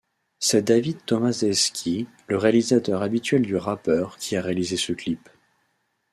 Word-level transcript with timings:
C'est 0.39 0.63
David 0.63 0.97
Tomaszewski, 1.05 2.07
le 2.25 2.35
réalisateur 2.35 3.03
habituel 3.03 3.43
du 3.43 3.55
rappeur, 3.55 4.17
qui 4.17 4.35
a 4.35 4.41
réalisé 4.41 4.75
ce 4.75 4.93
clip. 4.93 5.29